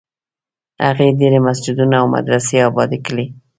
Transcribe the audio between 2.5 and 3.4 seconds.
ابادي کړې.